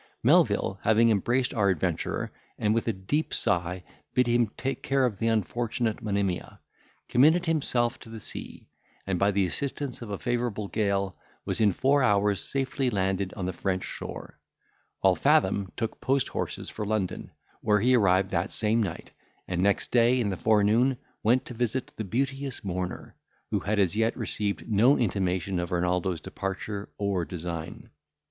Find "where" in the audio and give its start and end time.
17.61-17.79